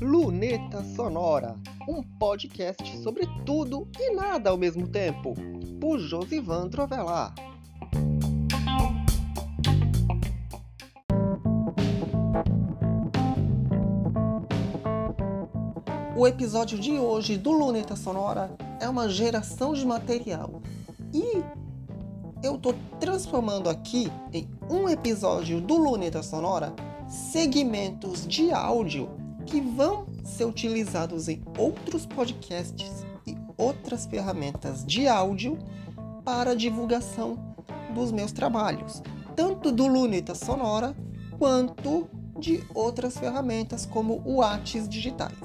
Luneta 0.00 0.84
Sonora, 0.94 1.56
um 1.88 2.02
podcast 2.02 2.98
sobre 2.98 3.26
tudo 3.44 3.88
e 3.98 4.14
nada 4.14 4.50
ao 4.50 4.56
mesmo 4.56 4.86
tempo, 4.86 5.34
por 5.80 5.98
Josivan 5.98 6.68
Trovelar. 6.68 7.34
O 16.16 16.26
episódio 16.26 16.78
de 16.78 16.92
hoje 16.98 17.36
do 17.36 17.52
Luneta 17.52 17.96
Sonora 17.96 18.50
é 18.80 18.88
uma 18.88 19.08
geração 19.08 19.72
de 19.72 19.86
material. 19.86 20.62
E 21.12 21.42
eu 22.42 22.58
tô 22.58 22.74
transformando 22.98 23.68
aqui 23.68 24.10
em 24.32 24.57
um 24.70 24.88
episódio 24.88 25.60
do 25.60 25.76
Luneta 25.76 26.22
Sonora 26.22 26.74
segmentos 27.08 28.26
de 28.26 28.50
áudio 28.50 29.08
que 29.46 29.60
vão 29.60 30.06
ser 30.22 30.44
utilizados 30.44 31.28
em 31.28 31.42
outros 31.56 32.04
podcasts 32.04 33.06
e 33.26 33.34
outras 33.56 34.04
ferramentas 34.04 34.84
de 34.84 35.08
áudio 35.08 35.58
para 36.22 36.54
divulgação 36.54 37.38
dos 37.94 38.12
meus 38.12 38.30
trabalhos, 38.30 39.02
tanto 39.34 39.72
do 39.72 39.86
Luneta 39.86 40.34
Sonora 40.34 40.94
quanto 41.38 42.06
de 42.38 42.62
outras 42.74 43.16
ferramentas 43.16 43.86
como 43.86 44.22
o 44.26 44.36
Whats 44.36 44.86
digitais. 44.86 45.38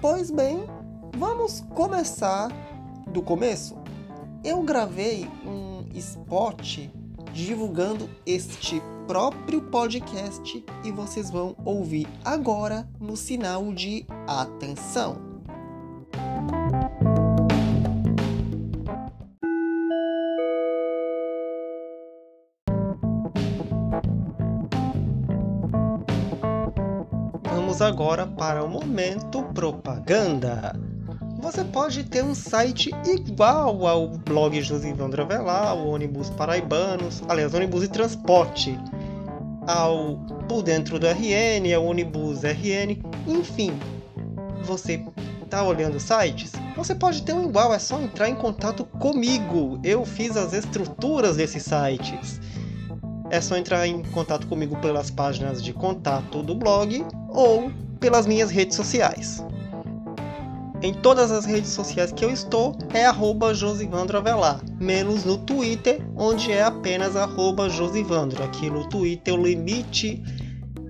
Pois 0.00 0.30
bem, 0.30 0.64
vamos 1.16 1.60
começar 1.74 2.50
do 3.12 3.22
começo. 3.22 3.76
Eu 4.42 4.62
gravei 4.62 5.28
um 5.46 5.84
spot 5.94 6.88
divulgando 7.32 8.08
este 8.26 8.82
próprio 9.06 9.62
podcast 9.62 10.64
e 10.84 10.92
vocês 10.92 11.30
vão 11.30 11.56
ouvir 11.64 12.06
agora 12.24 12.88
no 13.00 13.16
sinal 13.16 13.72
de 13.72 14.06
atenção. 14.26 15.28
Vamos 27.44 27.80
agora 27.80 28.26
para 28.26 28.64
o 28.64 28.68
momento 28.68 29.42
propaganda. 29.54 30.87
Você 31.38 31.62
pode 31.62 32.02
ter 32.02 32.24
um 32.24 32.34
site 32.34 32.90
igual 33.06 33.86
ao 33.86 34.08
blog 34.08 34.60
Josivandro 34.60 35.24
Dravelar, 35.24 35.76
o 35.76 35.90
ônibus 35.90 36.28
paraibanos, 36.30 37.22
aliás, 37.28 37.54
ônibus 37.54 37.84
e 37.84 37.88
transporte, 37.88 38.76
ao 39.64 40.16
por 40.48 40.62
dentro 40.62 40.98
do 40.98 41.06
RN, 41.06 41.72
ao 41.76 41.84
ônibus 41.84 42.42
RN, 42.42 43.00
enfim. 43.24 43.72
Você 44.64 45.00
está 45.44 45.62
olhando 45.62 46.00
sites? 46.00 46.50
Você 46.76 46.92
pode 46.92 47.22
ter 47.22 47.34
um 47.34 47.48
igual, 47.48 47.72
é 47.72 47.78
só 47.78 48.00
entrar 48.00 48.28
em 48.28 48.34
contato 48.34 48.84
comigo. 48.84 49.78
Eu 49.84 50.04
fiz 50.04 50.36
as 50.36 50.52
estruturas 50.52 51.36
desses 51.36 51.62
sites. 51.62 52.40
É 53.30 53.40
só 53.40 53.56
entrar 53.56 53.86
em 53.86 54.02
contato 54.02 54.48
comigo 54.48 54.76
pelas 54.78 55.08
páginas 55.08 55.62
de 55.62 55.72
contato 55.72 56.42
do 56.42 56.56
blog 56.56 57.06
ou 57.28 57.70
pelas 58.00 58.26
minhas 58.26 58.50
redes 58.50 58.74
sociais. 58.74 59.40
Em 60.80 60.94
todas 60.94 61.32
as 61.32 61.44
redes 61.44 61.70
sociais 61.70 62.12
que 62.12 62.24
eu 62.24 62.30
estou 62.30 62.76
é 62.94 63.04
arroba 63.04 63.52
Josivandro 63.52 64.16
Avelar, 64.16 64.60
menos 64.78 65.24
no 65.24 65.36
Twitter, 65.38 66.00
onde 66.16 66.52
é 66.52 66.62
apenas 66.62 67.16
arroba 67.16 67.68
Josivandro. 67.68 68.44
Aqui 68.44 68.70
no 68.70 68.88
Twitter 68.88 69.34
o 69.34 69.42
limite 69.44 70.22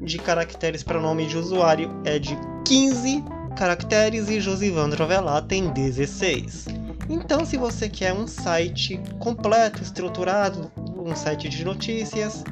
de 0.03 0.19
caracteres 0.19 0.83
para 0.83 1.01
nome 1.01 1.27
de 1.27 1.39
usuário 1.39 1.91
é 2.05 2.19
de 2.19 2.39
15 2.67 3.25
caracteres 3.57 4.29
e 4.29 4.41
Josivandro 4.41 5.03
Avelar 5.03 5.43
tem 5.47 5.71
16. 5.71 6.67
Então, 7.09 7.47
se 7.47 7.57
você 7.57 7.89
quer 7.89 8.13
um 8.13 8.27
site 8.27 9.01
completo, 9.19 9.83
estruturado, 9.83 10.71
um 10.99 11.17
site 11.17 11.49
de 11.49 11.65
notícias, 11.65 12.45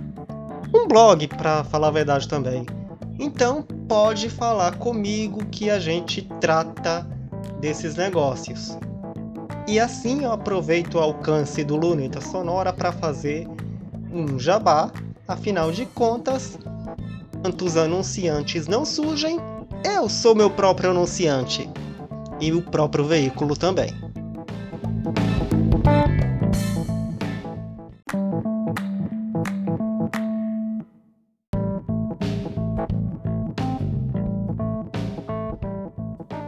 um 0.75 0.89
blog 0.89 1.28
para 1.28 1.62
falar 1.65 1.89
a 1.89 1.91
verdade 1.91 2.27
também, 2.27 2.65
então 3.19 3.62
pode 3.87 4.31
falar 4.31 4.78
comigo 4.78 5.44
que 5.47 5.69
a 5.69 5.78
gente 5.78 6.22
trata 6.41 7.06
desses 7.61 7.95
negócios. 7.97 8.79
E 9.67 9.81
assim 9.81 10.25
eu 10.25 10.33
aproveito 10.33 10.95
o 10.95 11.01
alcance 11.01 11.65
do 11.65 11.77
Luneta 11.77 12.21
Sonora 12.21 12.73
para 12.73 12.93
fazer 12.93 13.49
um 14.12 14.39
jabá, 14.39 14.91
afinal 15.27 15.73
de 15.73 15.84
contas, 15.87 16.59
quantos 17.43 17.77
anunciantes 17.77 18.67
não 18.67 18.84
surgem, 18.84 19.39
eu 19.84 20.09
sou 20.09 20.34
meu 20.34 20.51
próprio 20.51 20.91
anunciante 20.91 21.69
e 22.41 22.53
o 22.53 22.62
próprio 22.62 23.05
veículo 23.05 23.57
também. 23.57 24.06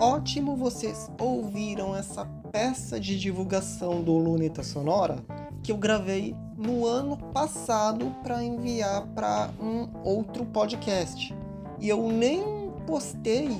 Ótimo 0.00 0.54
vocês 0.54 1.10
ouviram 1.20 1.94
essa 1.96 2.24
peça 2.52 3.00
de 3.00 3.18
divulgação 3.18 4.00
do 4.00 4.12
Luneta 4.16 4.62
Sonora 4.62 5.16
que 5.60 5.72
eu 5.72 5.76
gravei 5.76 6.36
no 6.56 6.86
ano 6.86 7.16
passado 7.16 8.14
para 8.22 8.42
enviar 8.44 9.08
para 9.08 9.50
um 9.60 9.88
outro 10.04 10.44
podcast. 10.46 11.34
E 11.80 11.88
eu 11.88 12.12
nem 12.12 12.70
postei 12.86 13.50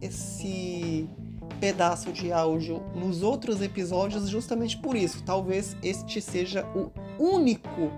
esse 0.00 1.10
pedaço 1.58 2.12
de 2.12 2.32
áudio 2.32 2.80
nos 2.94 3.24
outros 3.24 3.60
episódios 3.60 4.28
justamente 4.28 4.78
por 4.78 4.94
isso. 4.94 5.24
Talvez 5.24 5.76
este 5.82 6.20
seja 6.20 6.64
o 6.76 6.92
único 7.20 7.90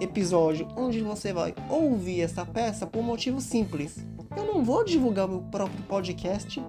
episódio 0.00 0.68
onde 0.76 1.02
você 1.02 1.32
vai 1.32 1.52
ouvir 1.68 2.20
essa 2.20 2.46
peça 2.46 2.86
por 2.86 3.00
um 3.00 3.02
motivo 3.02 3.40
simples. 3.40 3.96
Eu 4.36 4.46
não 4.46 4.62
vou 4.62 4.84
divulgar 4.84 5.26
meu 5.26 5.40
próprio 5.42 5.82
podcast 5.88 6.62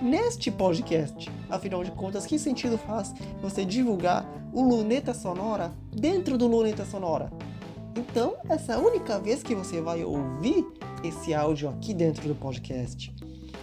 neste 0.00 0.50
podcast. 0.50 1.30
Afinal 1.48 1.82
de 1.82 1.90
contas, 1.90 2.26
que 2.26 2.38
sentido 2.38 2.78
faz 2.78 3.14
você 3.40 3.64
divulgar 3.64 4.26
o 4.52 4.62
Luneta 4.62 5.14
Sonora 5.14 5.72
dentro 5.92 6.36
do 6.36 6.46
Luneta 6.46 6.84
Sonora? 6.84 7.30
Então, 7.96 8.34
essa 8.48 8.72
é 8.72 8.76
a 8.76 8.78
única 8.78 9.18
vez 9.18 9.42
que 9.42 9.54
você 9.54 9.80
vai 9.80 10.04
ouvir 10.04 10.66
esse 11.02 11.32
áudio 11.32 11.68
aqui 11.68 11.94
dentro 11.94 12.28
do 12.28 12.34
podcast. 12.34 13.14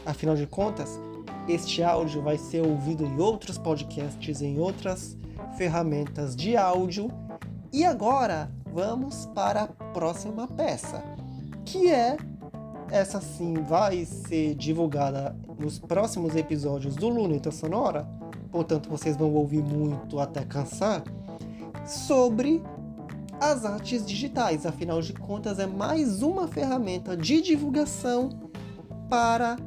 Afinal 0.05 0.35
de 0.35 0.47
contas, 0.47 0.99
este 1.47 1.83
áudio 1.83 2.21
vai 2.21 2.37
ser 2.37 2.65
ouvido 2.65 3.05
em 3.05 3.19
outros 3.19 3.57
podcasts, 3.57 4.41
em 4.41 4.59
outras 4.59 5.17
ferramentas 5.57 6.35
de 6.35 6.57
áudio. 6.57 7.09
E 7.71 7.85
agora, 7.85 8.51
vamos 8.73 9.27
para 9.35 9.63
a 9.63 9.67
próxima 9.67 10.47
peça, 10.47 11.03
que 11.65 11.89
é 11.89 12.17
essa 12.93 13.19
sim 13.19 13.55
vai 13.55 14.05
ser 14.05 14.53
divulgada 14.53 15.35
nos 15.57 15.79
próximos 15.79 16.35
episódios 16.35 16.95
do 16.95 17.09
Luneta 17.09 17.49
Sonora, 17.49 18.07
portanto 18.51 18.87
vocês 18.87 19.17
vão 19.17 19.33
ouvir 19.33 19.63
muito 19.63 20.19
até 20.19 20.45
cansar, 20.45 21.03
sobre 21.87 22.61
as 23.41 23.65
artes 23.65 24.05
digitais. 24.05 24.63
Afinal 24.67 25.01
de 25.01 25.11
contas, 25.11 25.57
é 25.57 25.65
mais 25.65 26.21
uma 26.21 26.47
ferramenta 26.47 27.17
de 27.17 27.41
divulgação 27.41 28.29
para 29.09 29.57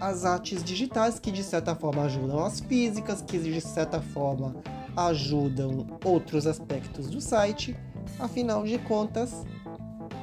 as 0.00 0.24
artes 0.24 0.62
digitais 0.62 1.18
que 1.18 1.32
de 1.32 1.42
certa 1.42 1.74
forma 1.74 2.04
ajudam 2.04 2.44
as 2.44 2.60
físicas, 2.60 3.20
que 3.20 3.36
de 3.36 3.60
certa 3.60 4.00
forma 4.00 4.54
ajudam 4.96 5.88
outros 6.04 6.46
aspectos 6.46 7.08
do 7.10 7.20
site. 7.20 7.76
Afinal 8.20 8.62
de 8.62 8.78
contas, 8.78 9.44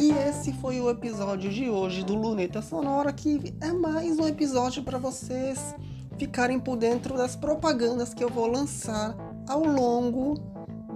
E 0.00 0.10
esse 0.28 0.52
foi 0.54 0.80
o 0.80 0.90
episódio 0.90 1.50
de 1.50 1.70
hoje 1.70 2.04
do 2.04 2.14
Luneta 2.14 2.60
Sonora, 2.60 3.12
que 3.12 3.54
é 3.60 3.72
mais 3.72 4.18
um 4.18 4.26
episódio 4.26 4.82
para 4.82 4.98
vocês 4.98 5.74
ficarem 6.18 6.58
por 6.58 6.76
dentro 6.76 7.16
das 7.16 7.34
propagandas 7.34 8.12
que 8.12 8.22
eu 8.22 8.28
vou 8.28 8.46
lançar 8.46 9.16
ao 9.48 9.64
longo 9.64 10.34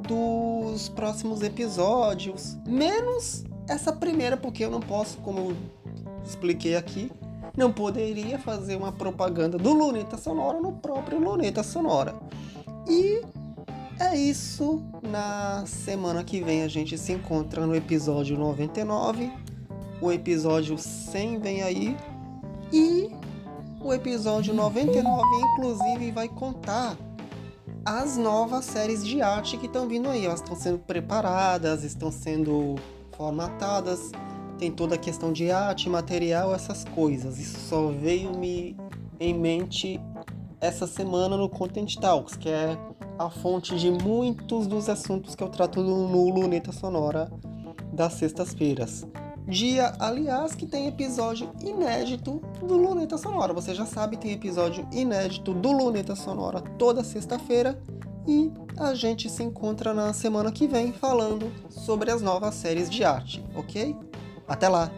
dos 0.06 0.88
próximos 0.88 1.42
episódios. 1.42 2.58
Menos 2.66 3.44
essa 3.68 3.92
primeira, 3.92 4.36
porque 4.36 4.64
eu 4.64 4.70
não 4.70 4.80
posso, 4.80 5.18
como 5.18 5.56
expliquei 6.24 6.76
aqui, 6.76 7.10
não 7.58 7.72
poderia 7.72 8.38
fazer 8.38 8.76
uma 8.76 8.92
propaganda 8.92 9.58
do 9.58 9.72
Luneta 9.72 10.16
Sonora 10.16 10.60
no 10.60 10.72
próprio 10.74 11.18
Luneta 11.18 11.64
Sonora. 11.64 12.14
E 12.88 13.20
é 13.98 14.16
isso. 14.16 14.80
Na 15.02 15.64
semana 15.66 16.22
que 16.22 16.40
vem 16.40 16.62
a 16.62 16.68
gente 16.68 16.96
se 16.96 17.12
encontra 17.12 17.66
no 17.66 17.74
episódio 17.74 18.38
99. 18.38 19.30
O 20.00 20.12
episódio 20.12 20.78
100 20.78 21.40
vem 21.40 21.62
aí. 21.62 21.96
E 22.72 23.10
o 23.80 23.92
episódio 23.92 24.54
99, 24.54 25.22
inclusive, 25.54 26.12
vai 26.12 26.28
contar 26.28 26.96
as 27.84 28.16
novas 28.16 28.66
séries 28.66 29.04
de 29.04 29.20
arte 29.20 29.56
que 29.56 29.66
estão 29.66 29.88
vindo 29.88 30.08
aí. 30.08 30.26
Elas 30.26 30.40
estão 30.40 30.54
sendo 30.54 30.78
preparadas, 30.78 31.82
estão 31.82 32.12
sendo 32.12 32.76
formatadas. 33.16 34.12
Tem 34.58 34.72
toda 34.72 34.96
a 34.96 34.98
questão 34.98 35.32
de 35.32 35.50
arte, 35.50 35.88
material, 35.88 36.54
essas 36.54 36.84
coisas. 36.84 37.38
Isso 37.38 37.58
só 37.60 37.88
veio 37.88 38.36
me 38.36 38.76
em 39.20 39.32
mente 39.32 40.00
essa 40.60 40.86
semana 40.86 41.36
no 41.36 41.48
Content 41.48 41.96
Talks, 41.96 42.36
que 42.36 42.48
é 42.48 42.76
a 43.18 43.30
fonte 43.30 43.76
de 43.76 43.90
muitos 43.90 44.66
dos 44.66 44.88
assuntos 44.88 45.34
que 45.34 45.42
eu 45.42 45.48
trato 45.48 45.82
no 45.82 46.30
Luneta 46.30 46.72
Sonora 46.72 47.30
das 47.92 48.14
sextas-feiras. 48.14 49.06
Dia, 49.46 49.94
aliás, 49.98 50.54
que 50.54 50.66
tem 50.66 50.86
episódio 50.86 51.50
inédito 51.60 52.42
do 52.60 52.76
Luneta 52.76 53.16
Sonora. 53.16 53.52
Você 53.52 53.74
já 53.74 53.86
sabe, 53.86 54.16
tem 54.16 54.32
episódio 54.32 54.86
inédito 54.92 55.54
do 55.54 55.72
Luneta 55.72 56.14
Sonora 56.14 56.60
toda 56.60 57.02
sexta-feira. 57.02 57.80
E 58.26 58.52
a 58.76 58.92
gente 58.92 59.30
se 59.30 59.42
encontra 59.42 59.94
na 59.94 60.12
semana 60.12 60.52
que 60.52 60.68
vem 60.68 60.92
falando 60.92 61.50
sobre 61.70 62.10
as 62.10 62.20
novas 62.20 62.54
séries 62.56 62.90
de 62.90 63.02
arte, 63.02 63.42
ok? 63.56 63.96
Até 64.48 64.68
lá! 64.68 64.90